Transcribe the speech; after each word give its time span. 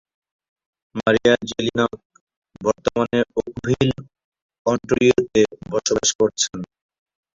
মারিয়া 0.95 1.33
Jelinek 1.49 1.91
বর্তমানে 2.61 3.19
Oakville, 3.39 3.89
অন্টারিওতে 4.65 5.41
বসবাস 5.71 6.09
করছেন। 6.19 6.57